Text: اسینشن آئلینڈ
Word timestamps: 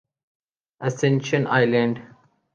اسینشن 0.81 1.43
آئلینڈ 1.55 1.95